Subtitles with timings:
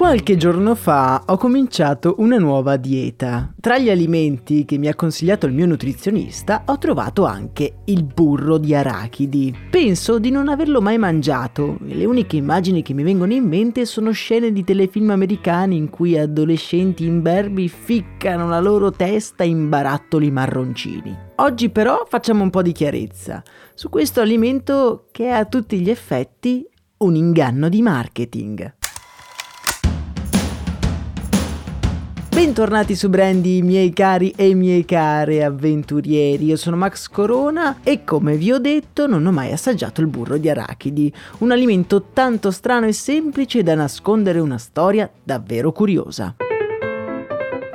[0.00, 3.52] Qualche giorno fa ho cominciato una nuova dieta.
[3.60, 8.56] Tra gli alimenti che mi ha consigliato il mio nutrizionista ho trovato anche il burro
[8.56, 9.54] di arachidi.
[9.70, 13.84] Penso di non averlo mai mangiato e le uniche immagini che mi vengono in mente
[13.84, 20.30] sono scene di telefilm americani in cui adolescenti imberbi ficcano la loro testa in barattoli
[20.30, 21.14] marroncini.
[21.36, 23.42] Oggi però facciamo un po' di chiarezza
[23.74, 26.66] su questo alimento che è a tutti gli effetti
[27.00, 28.78] un inganno di marketing.
[32.40, 36.46] Bentornati su Brandy, miei cari e miei care avventurieri.
[36.46, 40.38] Io sono Max Corona e come vi ho detto non ho mai assaggiato il burro
[40.38, 46.34] di arachidi, un alimento tanto strano e semplice da nascondere una storia davvero curiosa.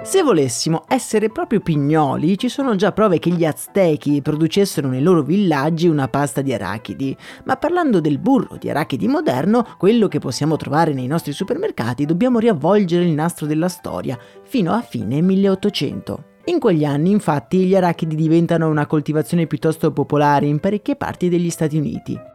[0.06, 5.24] Se volessimo essere proprio pignoli, ci sono già prove che gli aztechi producessero nei loro
[5.24, 10.58] villaggi una pasta di arachidi, ma parlando del burro di arachidi moderno, quello che possiamo
[10.58, 16.24] trovare nei nostri supermercati, dobbiamo riavvolgere il nastro della storia fino a fine 1800.
[16.46, 21.50] In quegli anni, infatti, gli arachidi diventano una coltivazione piuttosto popolare in parecchie parti degli
[21.50, 22.34] Stati Uniti.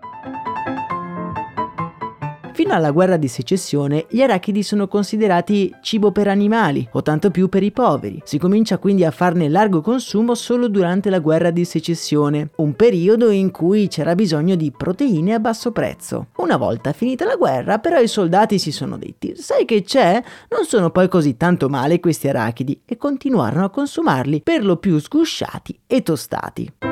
[2.60, 7.48] Fino alla guerra di secessione gli arachidi sono considerati cibo per animali, o tanto più
[7.48, 8.21] per i poveri.
[8.22, 13.31] Si comincia quindi a farne largo consumo solo durante la guerra di secessione, un periodo
[13.31, 16.26] in cui c'era bisogno di proteine a basso prezzo.
[16.37, 20.22] Una volta finita la guerra, però i soldati si sono detti: "Sai che c'è?
[20.50, 24.98] Non sono poi così tanto male questi arachidi" e continuarono a consumarli per lo più
[24.98, 26.90] sgusciati e tostati.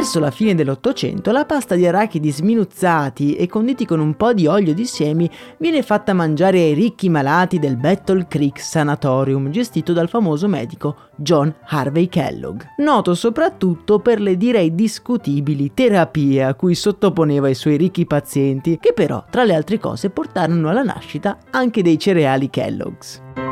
[0.00, 4.46] Verso la fine dell'Ottocento la pasta di arachidi sminuzzati e conditi con un po' di
[4.46, 5.28] olio di semi
[5.58, 11.54] viene fatta mangiare ai ricchi malati del Battle Creek Sanatorium gestito dal famoso medico John
[11.66, 18.06] Harvey Kellogg, noto soprattutto per le direi discutibili terapie a cui sottoponeva i suoi ricchi
[18.06, 23.49] pazienti, che però tra le altre cose portarono alla nascita anche dei cereali Kellogg's.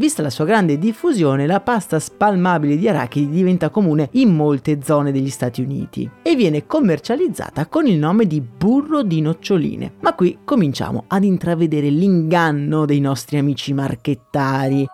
[0.00, 5.12] Vista la sua grande diffusione, la pasta spalmabile di arachidi diventa comune in molte zone
[5.12, 9.96] degli Stati Uniti e viene commercializzata con il nome di burro di noccioline.
[10.00, 14.86] Ma qui cominciamo ad intravedere l'inganno dei nostri amici marchettari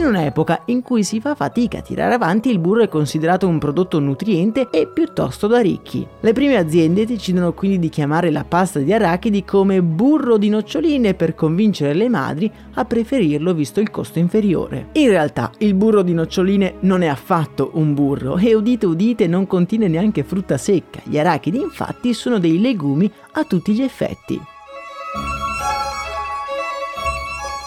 [0.00, 3.58] in un'epoca in cui si fa fatica a tirare avanti, il burro è considerato un
[3.58, 6.06] prodotto nutriente e piuttosto da ricchi.
[6.20, 11.14] Le prime aziende decidono quindi di chiamare la pasta di arachidi come burro di noccioline
[11.14, 14.88] per convincere le madri a preferirlo visto il costo inferiore.
[14.92, 19.46] In realtà il burro di noccioline non è affatto un burro e udite udite non
[19.46, 21.00] contiene neanche frutta secca.
[21.04, 24.40] Gli arachidi infatti sono dei legumi a tutti gli effetti.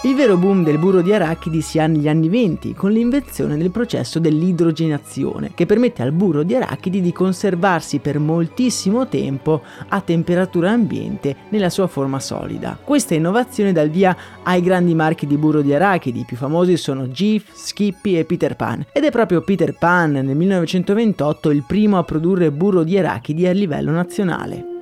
[0.06, 3.72] Il vero boom del burro di arachidi si ha negli anni 20 con l'invenzione del
[3.72, 10.72] processo dell'idrogenazione che permette al burro di arachidi di conservarsi per moltissimo tempo a temperatura
[10.72, 12.78] ambiente nella sua forma solida.
[12.84, 14.14] Questa innovazione dà il via
[14.44, 18.58] ai grandi marchi di burro di arachidi, i più famosi sono Jif, Skippy e Peter
[18.58, 23.48] Pan ed è proprio Peter Pan nel 1928 il primo a produrre burro di arachidi
[23.48, 24.73] a livello nazionale.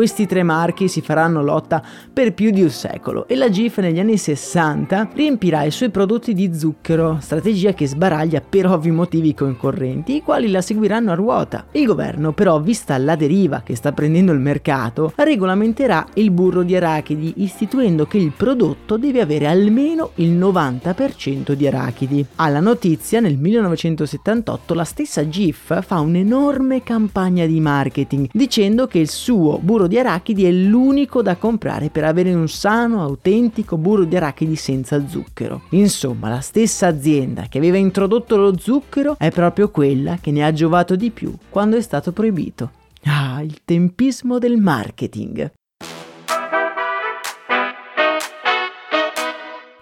[0.00, 4.00] Questi tre marchi si faranno lotta per più di un secolo e la GIF negli
[4.00, 10.16] anni 60 riempirà i suoi prodotti di zucchero, strategia che sbaraglia per ovvi motivi concorrenti,
[10.16, 11.66] i quali la seguiranno a ruota.
[11.72, 16.74] Il governo però, vista la deriva che sta prendendo il mercato, regolamenterà il burro di
[16.74, 22.24] arachidi istituendo che il prodotto deve avere almeno il 90% di arachidi.
[22.36, 29.10] Alla notizia, nel 1978 la stessa GIF fa un'enorme campagna di marketing dicendo che il
[29.10, 34.14] suo burro di arachidi è l'unico da comprare per avere un sano, autentico burro di
[34.14, 35.62] arachidi senza zucchero.
[35.70, 40.52] Insomma, la stessa azienda che aveva introdotto lo zucchero è proprio quella che ne ha
[40.52, 42.70] giovato di più quando è stato proibito.
[43.02, 45.50] Ah, il tempismo del marketing.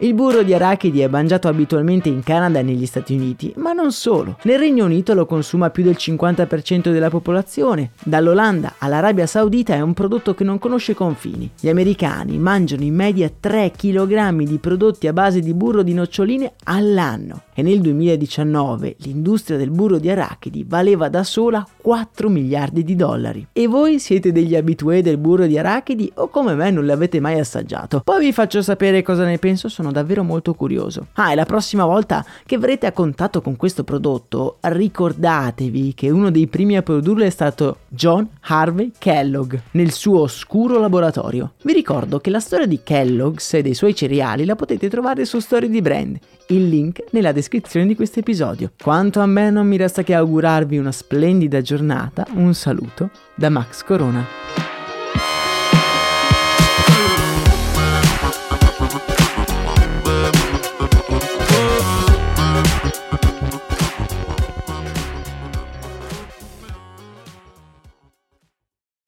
[0.00, 3.90] Il burro di arachidi è mangiato abitualmente in Canada e negli Stati Uniti, ma non
[3.90, 4.36] solo.
[4.42, 7.90] Nel Regno Unito lo consuma più del 50% della popolazione.
[8.04, 11.50] Dall'Olanda all'Arabia Saudita è un prodotto che non conosce confini.
[11.58, 16.52] Gli americani mangiano in media 3 kg di prodotti a base di burro di noccioline
[16.62, 22.94] all'anno e nel 2019 l'industria del burro di arachidi valeva da sola 4 miliardi di
[22.94, 23.48] dollari.
[23.52, 27.40] E voi siete degli abitué del burro di arachidi o come me non l'avete mai
[27.40, 28.00] assaggiato?
[28.04, 31.08] Poi vi faccio sapere cosa ne penso, sono davvero molto curioso.
[31.14, 36.30] Ah, e la prossima volta che avrete a contatto con questo prodotto, ricordatevi che uno
[36.30, 41.52] dei primi a produrlo è stato John Harvey Kellogg nel suo oscuro laboratorio.
[41.62, 45.38] Vi ricordo che la storia di Kellogg's e dei suoi cereali la potete trovare su
[45.38, 46.18] Story di Brand,
[46.48, 48.72] il link nella descrizione di questo episodio.
[48.80, 53.84] Quanto a me non mi resta che augurarvi una splendida giornata, un saluto da Max
[53.84, 54.57] Corona.